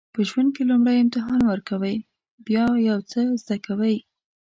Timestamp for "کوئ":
3.65-3.97